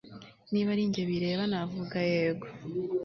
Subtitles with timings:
[0.51, 2.45] Niba ari njye bireba navuga yego